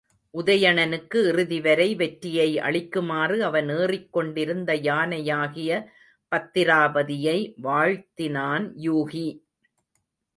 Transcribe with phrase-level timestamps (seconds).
[0.33, 5.71] உதயணனுக்கு இறுதிவரை வெற்றியை அளிக்குமாறு அவன் ஏறிக் கொண்டிருந்த யானையாகிய
[6.31, 9.27] பத்திராபதியை வாழ்த்தினான் யூகி.